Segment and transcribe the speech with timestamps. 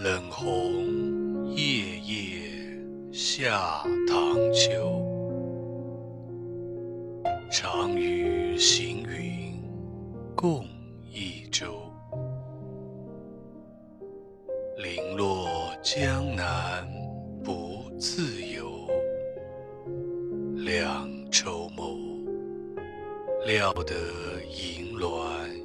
[0.00, 2.40] 冷红夜夜
[3.10, 5.02] 下塘秋，
[7.50, 9.60] 常与行云
[10.36, 10.64] 共
[11.10, 11.82] 一舟。
[14.76, 15.48] 零落
[15.82, 16.88] 江南
[17.42, 18.88] 不自由，
[20.58, 21.98] 两愁缪，
[23.46, 23.96] 料得
[24.44, 25.57] 银鸾。